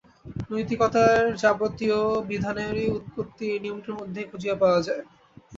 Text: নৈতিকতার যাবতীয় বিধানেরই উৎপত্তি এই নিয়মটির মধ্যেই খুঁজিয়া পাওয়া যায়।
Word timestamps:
নৈতিকতার 0.49 1.13
যাবতীয় 1.41 1.99
বিধানেরই 2.29 2.85
উৎপত্তি 2.97 3.43
এই 3.49 3.59
নিয়মটির 3.63 3.97
মধ্যেই 3.99 4.29
খুঁজিয়া 4.31 4.55
পাওয়া 4.61 4.79
যায়। 4.87 5.03